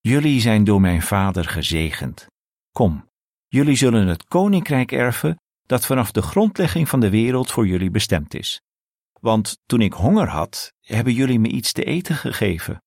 Jullie 0.00 0.40
zijn 0.40 0.64
door 0.64 0.80
mijn 0.80 1.02
vader 1.02 1.44
gezegend. 1.44 2.26
Kom, 2.70 3.08
jullie 3.46 3.76
zullen 3.76 4.06
het 4.06 4.24
koninkrijk 4.24 4.92
erven 4.92 5.36
dat 5.62 5.86
vanaf 5.86 6.10
de 6.10 6.22
grondlegging 6.22 6.88
van 6.88 7.00
de 7.00 7.10
wereld 7.10 7.50
voor 7.50 7.66
jullie 7.66 7.90
bestemd 7.90 8.34
is. 8.34 8.60
Want 9.20 9.58
toen 9.66 9.80
ik 9.80 9.92
honger 9.92 10.28
had, 10.28 10.72
hebben 10.80 11.12
jullie 11.12 11.38
me 11.38 11.48
iets 11.48 11.72
te 11.72 11.84
eten 11.84 12.16
gegeven. 12.16 12.82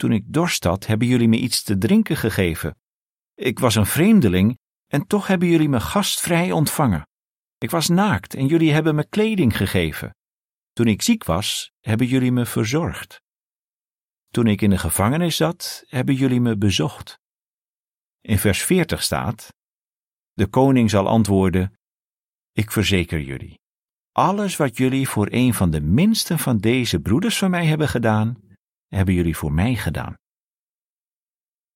Toen 0.00 0.12
ik 0.12 0.24
dorst 0.26 0.64
had, 0.64 0.86
hebben 0.86 1.08
jullie 1.08 1.28
me 1.28 1.36
iets 1.36 1.62
te 1.62 1.78
drinken 1.78 2.16
gegeven. 2.16 2.76
Ik 3.34 3.58
was 3.58 3.74
een 3.74 3.86
vreemdeling 3.86 4.58
en 4.86 5.06
toch 5.06 5.26
hebben 5.26 5.48
jullie 5.48 5.68
me 5.68 5.80
gastvrij 5.80 6.52
ontvangen. 6.52 7.06
Ik 7.58 7.70
was 7.70 7.88
naakt 7.88 8.34
en 8.34 8.46
jullie 8.46 8.72
hebben 8.72 8.94
me 8.94 9.08
kleding 9.08 9.56
gegeven. 9.56 10.14
Toen 10.72 10.86
ik 10.86 11.02
ziek 11.02 11.24
was, 11.24 11.72
hebben 11.80 12.06
jullie 12.06 12.32
me 12.32 12.46
verzorgd. 12.46 13.22
Toen 14.28 14.46
ik 14.46 14.60
in 14.60 14.70
de 14.70 14.78
gevangenis 14.78 15.36
zat, 15.36 15.84
hebben 15.86 16.14
jullie 16.14 16.40
me 16.40 16.56
bezocht. 16.56 17.18
In 18.20 18.38
vers 18.38 18.62
40 18.62 19.02
staat: 19.02 19.54
De 20.32 20.46
koning 20.46 20.90
zal 20.90 21.08
antwoorden: 21.08 21.78
Ik 22.52 22.70
verzeker 22.70 23.20
jullie, 23.20 23.60
alles 24.12 24.56
wat 24.56 24.76
jullie 24.76 25.08
voor 25.08 25.28
een 25.30 25.54
van 25.54 25.70
de 25.70 25.80
minste 25.80 26.38
van 26.38 26.58
deze 26.58 27.00
broeders 27.00 27.38
van 27.38 27.50
mij 27.50 27.66
hebben 27.66 27.88
gedaan, 27.88 28.48
hebben 28.94 29.14
jullie 29.14 29.36
voor 29.36 29.52
mij 29.52 29.74
gedaan. 29.74 30.14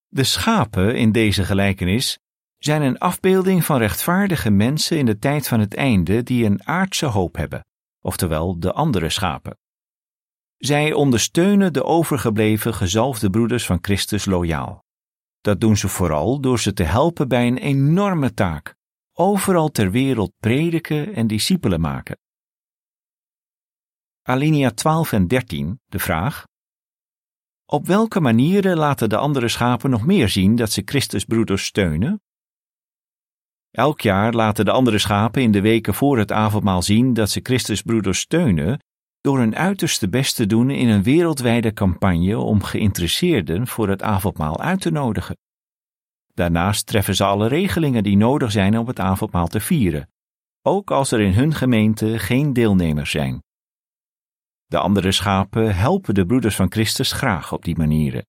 De 0.06 0.24
schapen 0.24 0.96
in 0.96 1.12
deze 1.12 1.44
gelijkenis 1.44 2.18
zijn 2.58 2.82
een 2.82 2.98
afbeelding 2.98 3.64
van 3.64 3.78
rechtvaardige 3.78 4.50
mensen 4.50 4.98
in 4.98 5.06
de 5.06 5.18
tijd 5.18 5.48
van 5.48 5.60
het 5.60 5.74
einde 5.74 6.22
die 6.22 6.44
een 6.44 6.66
aardse 6.66 7.06
hoop 7.06 7.36
hebben, 7.36 7.66
oftewel 8.00 8.58
de 8.58 8.72
andere 8.72 9.10
schapen. 9.10 9.58
Zij 10.56 10.92
ondersteunen 10.92 11.72
de 11.72 11.84
overgebleven 11.84 12.74
gezalfde 12.74 13.30
broeders 13.30 13.66
van 13.66 13.78
Christus 13.80 14.24
loyaal. 14.24 14.84
Dat 15.40 15.60
doen 15.60 15.76
ze 15.76 15.88
vooral 15.88 16.40
door 16.40 16.60
ze 16.60 16.72
te 16.72 16.82
helpen 16.82 17.28
bij 17.28 17.46
een 17.46 17.58
enorme 17.58 18.34
taak, 18.34 18.74
overal 19.12 19.70
ter 19.70 19.90
wereld 19.90 20.32
prediken 20.38 21.14
en 21.14 21.26
discipelen 21.26 21.80
maken. 21.80 22.18
Alinea 24.22 24.70
12 24.70 25.12
en 25.12 25.26
13, 25.28 25.80
de 25.84 25.98
vraag: 25.98 26.44
Op 27.74 27.86
welke 27.86 28.20
manieren 28.20 28.76
laten 28.76 29.08
de 29.08 29.16
andere 29.16 29.48
schapen 29.48 29.90
nog 29.90 30.06
meer 30.06 30.28
zien 30.28 30.56
dat 30.56 30.70
ze 30.70 30.82
Christus 30.84 31.24
broeders 31.24 31.64
steunen? 31.64 32.22
Elk 33.70 34.00
jaar 34.00 34.32
laten 34.32 34.64
de 34.64 34.70
andere 34.70 34.98
schapen 34.98 35.42
in 35.42 35.52
de 35.52 35.60
weken 35.60 35.94
voor 35.94 36.18
het 36.18 36.32
avondmaal 36.32 36.82
zien 36.82 37.14
dat 37.14 37.30
ze 37.30 37.40
Christus 37.42 37.82
broeders 37.82 38.20
steunen 38.20 38.78
door 39.20 39.38
hun 39.38 39.56
uiterste 39.56 40.08
best 40.08 40.36
te 40.36 40.46
doen 40.46 40.70
in 40.70 40.88
een 40.88 41.02
wereldwijde 41.02 41.72
campagne 41.72 42.38
om 42.38 42.62
geïnteresseerden 42.62 43.66
voor 43.66 43.88
het 43.88 44.02
avondmaal 44.02 44.60
uit 44.60 44.80
te 44.80 44.90
nodigen. 44.90 45.36
Daarnaast 46.34 46.86
treffen 46.86 47.14
ze 47.14 47.24
alle 47.24 47.48
regelingen 47.48 48.02
die 48.02 48.16
nodig 48.16 48.50
zijn 48.50 48.78
om 48.78 48.86
het 48.86 49.00
avondmaal 49.00 49.46
te 49.46 49.60
vieren, 49.60 50.10
ook 50.62 50.90
als 50.90 51.10
er 51.10 51.20
in 51.20 51.32
hun 51.32 51.54
gemeente 51.54 52.18
geen 52.18 52.52
deelnemers 52.52 53.10
zijn. 53.10 53.43
De 54.74 54.80
andere 54.80 55.12
schapen 55.12 55.76
helpen 55.76 56.14
de 56.14 56.26
broeders 56.26 56.56
van 56.56 56.70
Christus 56.72 57.12
graag 57.12 57.52
op 57.52 57.64
die 57.64 57.76
manieren. 57.76 58.26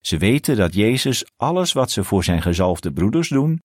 Ze 0.00 0.18
weten 0.18 0.56
dat 0.56 0.74
Jezus 0.74 1.24
alles 1.36 1.72
wat 1.72 1.90
ze 1.90 2.04
voor 2.04 2.24
zijn 2.24 2.42
gezalfde 2.42 2.92
broeders 2.92 3.28
doen, 3.28 3.62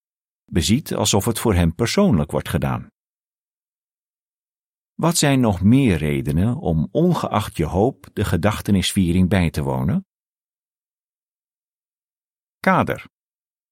beziet 0.51 0.95
alsof 0.95 1.25
het 1.25 1.39
voor 1.39 1.53
hem 1.53 1.75
persoonlijk 1.75 2.31
wordt 2.31 2.49
gedaan. 2.49 2.87
Wat 4.93 5.17
zijn 5.17 5.39
nog 5.39 5.61
meer 5.61 5.97
redenen 5.97 6.57
om 6.57 6.87
ongeacht 6.91 7.57
je 7.57 7.65
hoop 7.65 8.09
de 8.13 8.25
gedachtenisviering 8.25 9.29
bij 9.29 9.49
te 9.49 9.61
wonen? 9.61 10.05
Kader. 12.59 13.05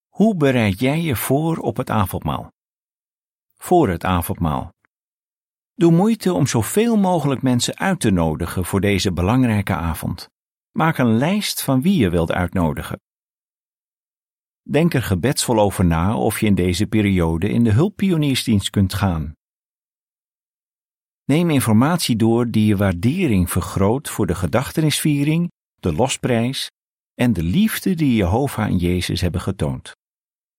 Hoe 0.07 0.35
bereid 0.35 0.79
jij 0.79 1.01
je 1.01 1.15
voor 1.15 1.57
op 1.57 1.77
het 1.77 1.89
avondmaal? 1.89 2.51
Voor 3.57 3.89
het 3.89 4.03
avondmaal. 4.03 4.73
Doe 5.79 5.91
moeite 5.91 6.33
om 6.33 6.47
zoveel 6.47 6.97
mogelijk 6.97 7.41
mensen 7.41 7.77
uit 7.77 7.99
te 7.99 8.09
nodigen 8.09 8.65
voor 8.65 8.81
deze 8.81 9.13
belangrijke 9.13 9.73
avond. 9.73 10.29
Maak 10.71 10.97
een 10.97 11.17
lijst 11.17 11.63
van 11.63 11.81
wie 11.81 11.97
je 11.97 12.09
wilt 12.09 12.31
uitnodigen. 12.31 13.01
Denk 14.69 14.93
er 14.93 15.01
gebedsvol 15.01 15.59
over 15.59 15.85
na 15.85 16.17
of 16.17 16.39
je 16.39 16.45
in 16.45 16.55
deze 16.55 16.87
periode 16.87 17.49
in 17.49 17.63
de 17.63 17.71
hulppioniersdienst 17.71 18.69
kunt 18.69 18.93
gaan. 18.93 19.33
Neem 21.25 21.49
informatie 21.49 22.15
door 22.15 22.49
die 22.49 22.65
je 22.65 22.77
waardering 22.77 23.49
vergroot 23.49 24.09
voor 24.09 24.27
de 24.27 24.35
gedachtenisviering, 24.35 25.51
de 25.75 25.93
losprijs 25.93 26.69
en 27.13 27.33
de 27.33 27.43
liefde 27.43 27.95
die 27.95 28.15
Jehovah 28.15 28.65
en 28.65 28.77
Jezus 28.77 29.21
hebben 29.21 29.41
getoond. 29.41 29.91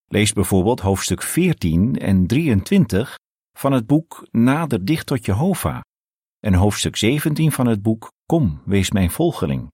Lees 0.06 0.32
bijvoorbeeld 0.32 0.80
hoofdstuk 0.80 1.22
14 1.22 1.98
en 1.98 2.26
23 2.26 3.18
van 3.52 3.72
het 3.72 3.86
boek 3.86 4.26
Nader 4.30 4.84
dicht 4.84 5.06
tot 5.06 5.24
Jehovah 5.24 5.80
en 6.40 6.54
hoofdstuk 6.54 6.96
17 6.96 7.52
van 7.52 7.66
het 7.66 7.82
boek 7.82 8.12
Kom, 8.26 8.62
wees 8.64 8.90
mijn 8.90 9.10
volgeling. 9.10 9.72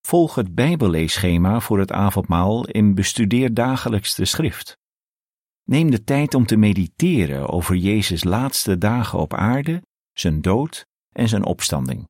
Volg 0.00 0.34
het 0.34 0.54
Bijbelleesschema 0.54 1.60
voor 1.60 1.78
het 1.78 1.92
avondmaal 1.92 2.66
in 2.66 2.94
Bestudeer 2.94 3.54
dagelijks 3.54 4.14
de 4.14 4.24
schrift. 4.24 4.76
Neem 5.62 5.90
de 5.90 6.04
tijd 6.04 6.34
om 6.34 6.46
te 6.46 6.56
mediteren 6.56 7.48
over 7.48 7.76
Jezus' 7.76 8.24
laatste 8.24 8.78
dagen 8.78 9.18
op 9.18 9.34
aarde, 9.34 9.82
zijn 10.12 10.40
dood 10.40 10.86
en 11.12 11.28
zijn 11.28 11.44
opstanding. 11.44 12.08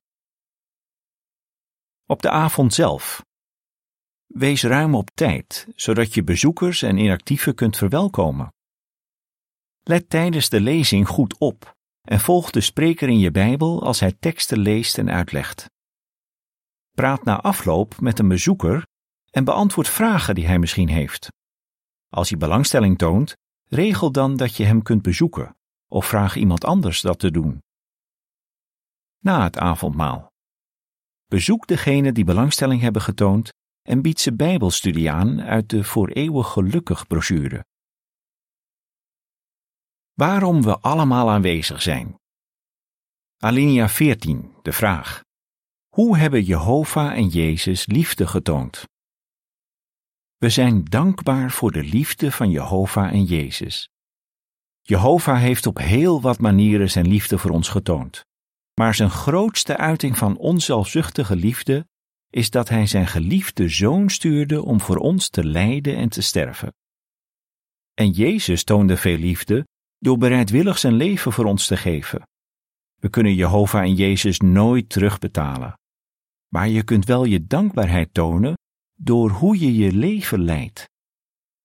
Op 2.05 2.21
de 2.21 2.29
avond 2.29 2.73
zelf. 2.73 3.25
Wees 4.25 4.63
ruim 4.63 4.95
op 4.95 5.09
tijd, 5.13 5.67
zodat 5.75 6.13
je 6.13 6.23
bezoekers 6.23 6.81
en 6.81 6.97
inactieven 6.97 7.55
kunt 7.55 7.77
verwelkomen. 7.77 8.53
Let 9.87 10.09
tijdens 10.09 10.49
de 10.49 10.61
lezing 10.61 11.07
goed 11.07 11.37
op 11.37 11.75
en 12.01 12.19
volg 12.19 12.51
de 12.51 12.61
spreker 12.61 13.09
in 13.09 13.19
je 13.19 13.31
Bijbel 13.31 13.83
als 13.83 13.99
hij 13.99 14.11
teksten 14.11 14.59
leest 14.59 14.97
en 14.97 15.09
uitlegt. 15.09 15.69
Praat 16.91 17.23
na 17.23 17.41
afloop 17.41 17.99
met 17.99 18.19
een 18.19 18.27
bezoeker 18.27 18.87
en 19.29 19.43
beantwoord 19.43 19.87
vragen 19.87 20.35
die 20.35 20.47
hij 20.47 20.59
misschien 20.59 20.89
heeft. 20.89 21.27
Als 22.09 22.29
hij 22.29 22.37
belangstelling 22.37 22.97
toont, 22.97 23.35
Regel 23.69 24.11
dan 24.11 24.37
dat 24.37 24.55
je 24.55 24.63
hem 24.63 24.81
kunt 24.81 25.01
bezoeken 25.01 25.55
of 25.87 26.05
vraag 26.05 26.35
iemand 26.35 26.65
anders 26.65 27.01
dat 27.01 27.19
te 27.19 27.31
doen. 27.31 27.63
Na 29.19 29.43
het 29.43 29.57
avondmaal. 29.57 30.31
Bezoek 31.25 31.67
degene 31.67 32.11
die 32.11 32.23
belangstelling 32.23 32.81
hebben 32.81 33.01
getoond 33.01 33.53
en 33.81 34.01
biedt 34.01 34.19
ze 34.19 34.35
Bijbelstudie 34.35 35.11
aan 35.11 35.41
uit 35.41 35.69
de 35.69 35.83
Voor 35.83 36.09
Eeuwig 36.09 36.47
Gelukkig 36.47 37.07
brochure. 37.07 37.65
Waarom 40.17 40.61
we 40.61 40.79
allemaal 40.79 41.29
aanwezig 41.29 41.81
zijn. 41.81 42.19
Alinea 43.37 43.89
14, 43.89 44.53
de 44.61 44.71
vraag. 44.71 45.23
Hoe 45.87 46.17
hebben 46.17 46.43
Jehovah 46.43 47.11
en 47.11 47.27
Jezus 47.27 47.85
liefde 47.85 48.27
getoond? 48.27 48.83
We 50.37 50.49
zijn 50.49 50.83
dankbaar 50.83 51.51
voor 51.51 51.71
de 51.71 51.83
liefde 51.83 52.31
van 52.31 52.49
Jehovah 52.49 53.13
en 53.13 53.23
Jezus. 53.23 53.89
Jehovah 54.81 55.39
heeft 55.39 55.65
op 55.65 55.77
heel 55.77 56.21
wat 56.21 56.39
manieren 56.39 56.89
zijn 56.89 57.07
liefde 57.07 57.37
voor 57.37 57.51
ons 57.51 57.69
getoond. 57.69 58.25
Maar 58.73 58.95
zijn 58.95 59.09
grootste 59.09 59.77
uiting 59.77 60.17
van 60.17 60.37
onzelfzuchtige 60.37 61.35
liefde 61.35 61.87
is 62.29 62.49
dat 62.49 62.69
hij 62.69 62.87
zijn 62.87 63.07
geliefde 63.07 63.69
zoon 63.69 64.09
stuurde 64.09 64.63
om 64.63 64.81
voor 64.81 64.97
ons 64.97 65.29
te 65.29 65.45
lijden 65.45 65.95
en 65.95 66.09
te 66.09 66.21
sterven. 66.21 66.73
En 67.93 68.11
Jezus 68.11 68.63
toonde 68.63 68.97
veel 68.97 69.17
liefde 69.17 69.65
door 69.97 70.17
bereidwillig 70.17 70.77
zijn 70.77 70.93
leven 70.93 71.31
voor 71.31 71.45
ons 71.45 71.67
te 71.67 71.77
geven. 71.77 72.21
We 72.99 73.09
kunnen 73.09 73.35
Jehovah 73.35 73.81
en 73.81 73.93
Jezus 73.93 74.39
nooit 74.39 74.89
terugbetalen. 74.89 75.73
Maar 76.47 76.67
je 76.67 76.83
kunt 76.83 77.05
wel 77.05 77.23
je 77.23 77.47
dankbaarheid 77.47 78.13
tonen 78.13 78.53
door 78.95 79.29
hoe 79.29 79.59
je 79.59 79.75
je 79.75 79.91
leven 79.91 80.43
leidt. 80.43 80.85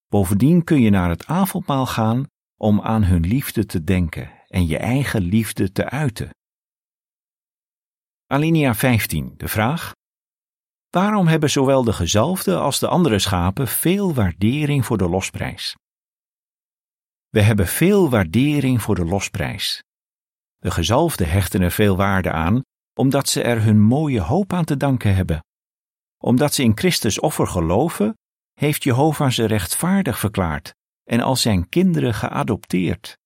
Bovendien 0.08 0.64
kun 0.64 0.80
je 0.80 0.90
naar 0.90 1.08
het 1.08 1.26
avondmaal 1.26 1.86
gaan 1.86 2.26
om 2.56 2.80
aan 2.80 3.04
hun 3.04 3.26
liefde 3.26 3.66
te 3.66 3.84
denken 3.84 4.30
en 4.48 4.66
je 4.66 4.78
eigen 4.78 5.22
liefde 5.22 5.72
te 5.72 5.90
uiten. 5.90 6.30
Alinea 8.26 8.74
15, 8.74 9.34
de 9.36 9.48
vraag. 9.48 9.92
Waarom 10.90 11.26
hebben 11.26 11.50
zowel 11.50 11.84
de 11.84 11.92
gezalfde 11.92 12.58
als 12.58 12.78
de 12.78 12.88
andere 12.88 13.18
schapen 13.18 13.68
veel 13.68 14.14
waardering 14.14 14.86
voor 14.86 14.98
de 14.98 15.08
losprijs? 15.08 15.76
We 17.32 17.42
hebben 17.42 17.66
veel 17.66 18.10
waardering 18.10 18.82
voor 18.82 18.94
de 18.94 19.04
losprijs. 19.04 19.82
De 20.58 20.70
gezalfde 20.70 21.24
hechten 21.24 21.60
er 21.60 21.70
veel 21.70 21.96
waarde 21.96 22.30
aan, 22.30 22.60
omdat 22.98 23.28
ze 23.28 23.42
er 23.42 23.62
hun 23.62 23.80
mooie 23.80 24.20
hoop 24.20 24.52
aan 24.52 24.64
te 24.64 24.76
danken 24.76 25.14
hebben. 25.14 25.44
Omdat 26.18 26.54
ze 26.54 26.62
in 26.62 26.76
Christus 26.76 27.20
offer 27.20 27.46
geloven, 27.46 28.14
heeft 28.52 28.82
Jehovah 28.82 29.30
ze 29.30 29.44
rechtvaardig 29.44 30.18
verklaard 30.18 30.74
en 31.04 31.20
als 31.20 31.42
zijn 31.42 31.68
kinderen 31.68 32.14
geadopteerd. 32.14 33.18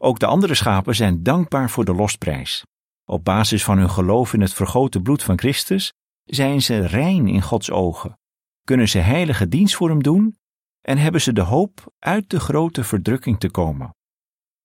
Ook 0.00 0.18
de 0.18 0.26
andere 0.26 0.54
schapen 0.54 0.94
zijn 0.94 1.22
dankbaar 1.22 1.70
voor 1.70 1.84
de 1.84 1.94
losprijs. 1.94 2.64
Op 3.04 3.24
basis 3.24 3.64
van 3.64 3.78
hun 3.78 3.90
geloof 3.90 4.32
in 4.32 4.40
het 4.40 4.54
vergoten 4.54 5.02
bloed 5.02 5.22
van 5.22 5.38
Christus 5.38 5.92
zijn 6.24 6.62
ze 6.62 6.86
rein 6.86 7.28
in 7.28 7.42
Gods 7.42 7.70
ogen, 7.70 8.18
kunnen 8.64 8.88
ze 8.88 8.98
heilige 8.98 9.48
dienst 9.48 9.74
voor 9.74 9.88
hem 9.88 10.02
doen 10.02 10.36
en 10.84 10.98
hebben 10.98 11.20
ze 11.20 11.32
de 11.32 11.40
hoop 11.40 11.92
uit 11.98 12.30
de 12.30 12.40
grote 12.40 12.84
verdrukking 12.84 13.40
te 13.40 13.50
komen. 13.50 13.94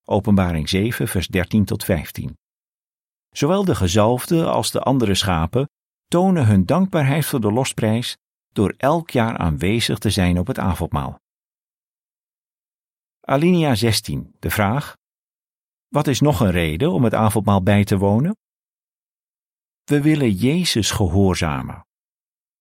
Openbaring 0.04 0.70
7, 0.70 1.08
vers 1.08 1.28
13 1.28 1.66
tot 1.66 1.84
15. 1.84 2.38
Zowel 3.30 3.66
de 3.66 3.76
gezalfde 3.76 4.46
als 4.46 4.72
de 4.72 4.80
andere 4.80 5.16
schapen 5.16 5.70
tonen 6.08 6.46
hun 6.46 6.66
dankbaarheid 6.66 7.26
voor 7.26 7.42
de 7.42 7.52
losprijs 7.52 8.18
door 8.52 8.74
elk 8.78 9.10
jaar 9.10 9.38
aanwezig 9.38 9.98
te 9.98 10.10
zijn 10.10 10.40
op 10.40 10.48
het 10.48 10.60
avondmaal. 10.60 11.20
Alinea 13.20 13.76
16, 13.76 14.36
de 14.40 14.50
vraag: 14.50 14.96
Wat 15.88 16.08
is 16.08 16.20
nog 16.20 16.40
een 16.40 16.52
reden 16.52 16.92
om 16.92 17.04
het 17.04 17.14
avondmaal 17.14 17.64
bij 17.64 17.84
te 17.84 17.98
wonen? 17.98 18.36
We 19.84 20.02
willen 20.02 20.32
Jezus 20.32 20.92
gehoorzamen. 20.92 21.86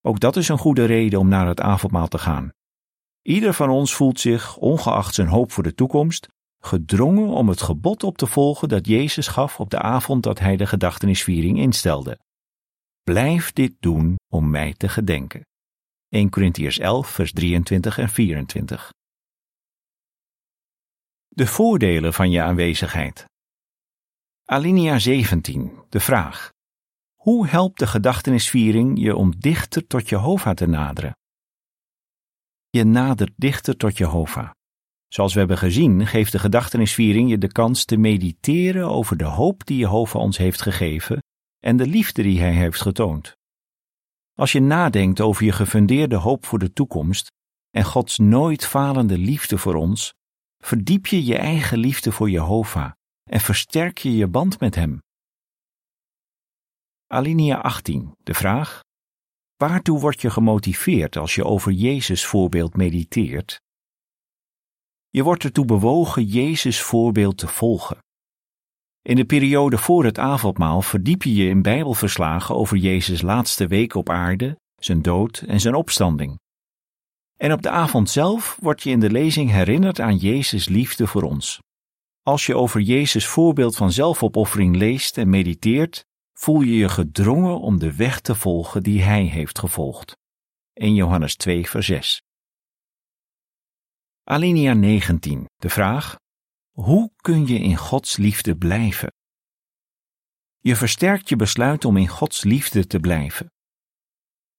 Ook 0.00 0.21
dat 0.21 0.37
is 0.37 0.49
een 0.49 0.59
goede 0.59 0.85
reden 0.85 1.19
om 1.19 1.29
naar 1.29 1.47
het 1.47 1.61
avondmaal 1.61 2.09
te 2.09 2.19
gaan. 2.19 2.50
Ieder 3.29 3.55
van 3.55 3.71
ons 3.71 3.95
voelt 3.95 4.21
zich, 4.21 4.57
ongeacht 4.57 5.15
zijn 5.15 5.29
hoop 5.29 5.53
voor 5.53 5.63
de 5.63 5.75
toekomst, 5.75 6.29
gedrongen 6.59 7.29
om 7.29 7.49
het 7.49 7.63
gebod 7.63 8.03
op 8.03 8.19
te 8.19 8.27
volgen 8.27 8.69
dat 8.69 8.87
Jezus 8.87 9.27
gaf 9.27 9.61
op 9.61 9.71
de 9.71 9.79
avond 9.79 10.23
dat 10.23 10.38
hij 10.38 10.57
de 10.57 10.67
gedachtenisviering 10.67 11.59
instelde. 11.59 12.19
Blijf 13.03 13.53
dit 13.53 13.75
doen 13.81 14.17
om 14.33 14.51
mij 14.51 14.75
te 14.75 14.88
gedenken. 14.88 15.47
1 16.09 16.31
Corinthiërs 16.31 16.79
11, 16.79 17.09
vers 17.09 17.33
23 17.33 17.99
en 17.99 18.09
24. 18.09 18.93
De 21.29 21.47
voordelen 21.47 22.14
van 22.14 22.31
je 22.31 22.43
aanwezigheid. 22.43 23.25
Alinea 24.45 24.99
17, 24.99 25.73
de 25.88 26.01
vraag. 26.01 26.51
Hoe 27.14 27.47
helpt 27.47 27.79
de 27.79 27.87
gedachtenisviering 27.87 29.01
je 29.01 29.17
om 29.17 29.38
dichter 29.38 29.87
tot 29.87 30.09
Jehovah 30.09 30.55
te 30.55 30.67
naderen? 30.67 31.12
Je 32.70 32.85
nadert 32.85 33.33
dichter 33.37 33.76
tot 33.76 33.96
Jehovah. 33.96 34.50
Zoals 35.09 35.33
we 35.33 35.38
hebben 35.38 35.59
gezien, 35.59 36.07
geeft 36.07 36.33
de 36.33 36.38
gedachtenisviering 36.38 37.31
je 37.31 37.38
de 37.38 37.52
kans 37.52 37.85
te 37.85 37.96
mediteren 37.96 38.88
over 38.88 39.16
de 39.16 39.24
hoop 39.24 39.66
die 39.66 39.78
Jehovah 39.78 40.22
ons 40.22 40.37
heeft 40.37 40.62
gegeven 40.62 41.22
en 41.59 41.76
de 41.76 41.87
liefde 41.87 42.22
die 42.22 42.40
Hij 42.40 42.52
heeft 42.52 42.81
getoond. 42.81 43.37
Als 44.35 44.52
je 44.52 44.61
nadenkt 44.61 45.20
over 45.20 45.44
je 45.44 45.52
gefundeerde 45.52 46.16
hoop 46.16 46.46
voor 46.46 46.59
de 46.59 46.72
toekomst 46.72 47.31
en 47.70 47.85
Gods 47.85 48.18
nooit 48.18 48.66
falende 48.66 49.18
liefde 49.18 49.59
voor 49.59 49.74
ons, 49.74 50.14
verdiep 50.64 51.07
je 51.07 51.24
je 51.24 51.37
eigen 51.37 51.78
liefde 51.78 52.12
voor 52.12 52.31
Jehovah 52.31 52.92
en 53.31 53.40
versterk 53.40 53.98
je 53.98 54.16
je 54.16 54.26
band 54.26 54.61
met 54.61 54.74
Hem. 54.74 55.02
Alinea 57.07 57.61
18, 57.61 58.14
de 58.22 58.35
vraag: 58.35 58.81
Waartoe 59.59 60.01
word 60.01 60.21
je 60.21 60.31
gemotiveerd 60.31 61.16
als 61.16 61.35
je 61.35 61.44
over 61.44 61.73
Jezus 61.73 62.27
voorbeeld 62.27 62.77
mediteert? 62.77 63.61
Je 65.09 65.23
wordt 65.23 65.44
ertoe 65.44 65.64
bewogen 65.64 66.25
Jezus 66.25 66.81
voorbeeld 66.81 67.38
te 67.38 67.49
volgen. 67.49 67.99
In 69.03 69.16
de 69.16 69.25
periode 69.25 69.79
voor 69.79 70.05
het 70.05 70.18
avondmaal 70.18 70.83
verdiep 70.83 71.23
je 71.23 71.35
je 71.35 71.49
in 71.49 71.62
Bijbelverslagen 71.62 72.55
over 72.55 72.77
Jezus' 72.77 73.23
laatste 73.23 73.66
week 73.66 73.94
op 73.94 74.11
aarde, 74.11 74.59
zijn 74.75 75.03
dood 75.03 75.38
en 75.38 75.61
zijn 75.61 75.75
opstanding. 75.75 76.38
En 77.37 77.53
op 77.53 77.62
de 77.62 77.71
avond 77.71 78.11
zelf 78.11 78.59
word 78.61 78.83
je 78.83 78.90
in 78.90 79.01
de 79.01 79.11
lezing 79.11 79.51
herinnerd 79.51 80.01
aan 80.01 80.16
Jezus' 80.16 80.68
liefde 80.68 81.07
voor 81.07 81.23
ons. 81.23 81.61
Als 82.23 82.47
je 82.47 82.57
over 82.57 82.81
Jezus' 82.81 83.27
voorbeeld 83.27 83.77
van 83.77 83.92
zelfopoffering 83.92 84.77
leest 84.77 85.18
en 85.18 85.31
mediteert, 85.31 86.07
voel 86.38 86.61
je 86.61 86.77
je 86.77 86.88
gedrongen 86.88 87.61
om 87.61 87.79
de 87.79 87.96
weg 87.96 88.20
te 88.20 88.35
volgen 88.35 88.83
die 88.83 89.03
Hij 89.03 89.24
heeft 89.24 89.59
gevolgd. 89.59 90.16
1 90.72 90.94
Johannes 90.94 91.37
2 91.37 91.68
vers 91.68 91.87
6 91.87 92.22
Alinea 94.24 94.72
19, 94.72 95.44
de 95.55 95.68
vraag: 95.68 96.16
Hoe 96.70 97.12
kun 97.16 97.46
je 97.46 97.59
in 97.59 97.77
Gods 97.77 98.16
liefde 98.16 98.57
blijven? 98.57 99.12
Je 100.59 100.77
versterkt 100.77 101.29
je 101.29 101.37
besluit 101.37 101.85
om 101.85 101.96
in 101.96 102.09
Gods 102.09 102.44
liefde 102.44 102.87
te 102.87 103.01
blijven. 103.01 103.46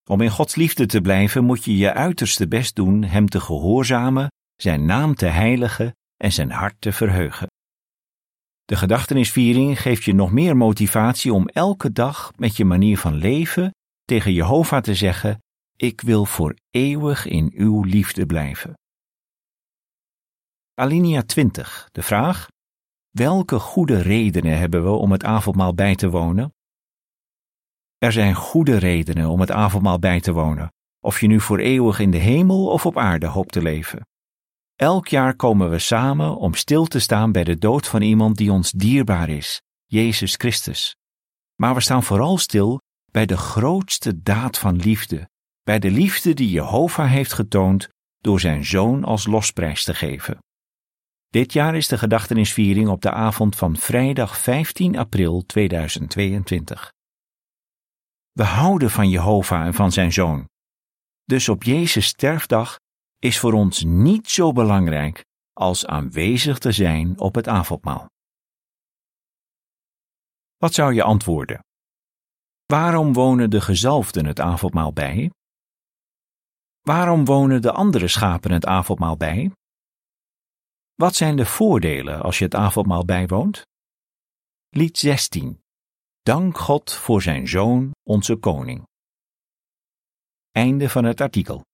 Om 0.09 0.21
in 0.21 0.29
Gods 0.29 0.55
liefde 0.55 0.85
te 0.85 1.01
blijven 1.01 1.43
moet 1.43 1.63
je 1.63 1.77
je 1.77 1.93
uiterste 1.93 2.47
best 2.47 2.75
doen 2.75 3.03
Hem 3.03 3.29
te 3.29 3.39
gehoorzamen, 3.39 4.27
Zijn 4.55 4.85
naam 4.85 5.15
te 5.15 5.25
heiligen 5.25 5.95
en 6.17 6.31
Zijn 6.31 6.51
hart 6.51 6.81
te 6.81 6.91
verheugen. 6.91 7.47
De 8.69 8.75
gedachtenisviering 8.75 9.81
geeft 9.81 10.03
je 10.03 10.13
nog 10.13 10.31
meer 10.31 10.57
motivatie 10.57 11.33
om 11.33 11.47
elke 11.47 11.91
dag 11.91 12.31
met 12.35 12.57
je 12.57 12.65
manier 12.65 12.97
van 12.97 13.13
leven 13.13 13.75
tegen 14.05 14.33
Jehovah 14.33 14.81
te 14.81 14.95
zeggen: 14.95 15.43
Ik 15.75 16.01
wil 16.01 16.25
voor 16.25 16.55
eeuwig 16.69 17.25
in 17.25 17.51
uw 17.55 17.83
liefde 17.83 18.25
blijven. 18.25 18.73
Alinea 20.73 21.21
20, 21.21 21.89
de 21.91 22.01
vraag: 22.01 22.47
Welke 23.09 23.59
goede 23.59 24.01
redenen 24.01 24.57
hebben 24.57 24.83
we 24.83 24.89
om 24.89 25.11
het 25.11 25.23
avondmaal 25.23 25.73
bij 25.73 25.95
te 25.95 26.09
wonen? 26.09 26.53
Er 27.97 28.11
zijn 28.11 28.35
goede 28.35 28.77
redenen 28.77 29.29
om 29.29 29.39
het 29.39 29.51
avondmaal 29.51 29.99
bij 29.99 30.19
te 30.19 30.31
wonen, 30.31 30.73
of 30.99 31.19
je 31.19 31.27
nu 31.27 31.39
voor 31.39 31.59
eeuwig 31.59 31.99
in 31.99 32.11
de 32.11 32.17
hemel 32.17 32.67
of 32.67 32.85
op 32.85 32.97
aarde 32.97 33.27
hoopt 33.27 33.51
te 33.51 33.61
leven. 33.61 34.07
Elk 34.79 35.07
jaar 35.07 35.35
komen 35.35 35.69
we 35.69 35.79
samen 35.79 36.35
om 36.35 36.53
stil 36.53 36.85
te 36.85 36.99
staan 36.99 37.31
bij 37.31 37.43
de 37.43 37.57
dood 37.57 37.87
van 37.87 38.01
iemand 38.01 38.37
die 38.37 38.51
ons 38.51 38.71
dierbaar 38.71 39.29
is, 39.29 39.61
Jezus 39.85 40.35
Christus. 40.35 40.95
Maar 41.55 41.73
we 41.73 41.81
staan 41.81 42.03
vooral 42.03 42.37
stil 42.37 42.81
bij 43.11 43.25
de 43.25 43.37
grootste 43.37 44.21
daad 44.21 44.57
van 44.57 44.75
liefde, 44.75 45.29
bij 45.63 45.79
de 45.79 45.91
liefde 45.91 46.33
die 46.33 46.49
Jehovah 46.49 47.09
heeft 47.09 47.33
getoond 47.33 47.89
door 48.17 48.39
zijn 48.39 48.65
zoon 48.65 49.03
als 49.03 49.27
losprijs 49.27 49.83
te 49.83 49.93
geven. 49.93 50.37
Dit 51.29 51.53
jaar 51.53 51.75
is 51.75 51.87
de 51.87 51.97
gedachtenisviering 51.97 52.87
op 52.87 53.01
de 53.01 53.11
avond 53.11 53.55
van 53.55 53.77
vrijdag 53.77 54.37
15 54.37 54.97
april 54.97 55.43
2022. 55.45 56.91
We 58.31 58.43
houden 58.43 58.89
van 58.89 59.09
Jehovah 59.09 59.65
en 59.65 59.73
van 59.73 59.91
zijn 59.91 60.13
zoon. 60.13 60.47
Dus 61.25 61.49
op 61.49 61.63
Jezus 61.63 62.05
sterfdag 62.05 62.77
is 63.19 63.39
voor 63.39 63.53
ons 63.53 63.83
niet 63.83 64.29
zo 64.29 64.51
belangrijk 64.51 65.25
als 65.53 65.85
aanwezig 65.85 66.57
te 66.57 66.71
zijn 66.71 67.19
op 67.19 67.35
het 67.35 67.47
avondmaal. 67.47 68.09
Wat 70.57 70.73
zou 70.73 70.93
je 70.93 71.03
antwoorden? 71.03 71.63
Waarom 72.65 73.13
wonen 73.13 73.49
de 73.49 73.61
gezalfden 73.61 74.25
het 74.25 74.39
avondmaal 74.39 74.93
bij? 74.93 75.31
Waarom 76.81 77.25
wonen 77.25 77.61
de 77.61 77.71
andere 77.71 78.07
schapen 78.07 78.51
het 78.51 78.65
avondmaal 78.65 79.17
bij? 79.17 79.51
Wat 80.95 81.15
zijn 81.15 81.35
de 81.35 81.45
voordelen 81.45 82.21
als 82.21 82.37
je 82.37 82.43
het 82.43 82.55
avondmaal 82.55 83.05
bijwoont? 83.05 83.65
Lied 84.69 84.97
16. 84.97 85.61
Dank 86.21 86.57
God 86.57 86.93
voor 86.93 87.21
zijn 87.21 87.47
Zoon, 87.47 87.91
onze 88.03 88.35
Koning. 88.35 88.87
Einde 90.51 90.89
van 90.89 91.03
het 91.03 91.21
artikel. 91.21 91.68